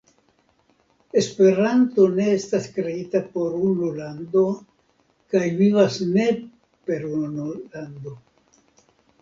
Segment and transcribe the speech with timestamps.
[1.19, 4.45] Esperanto ne estas kreita por unu lando
[5.35, 6.27] kaj vivas ne
[6.89, 8.19] per unu lando.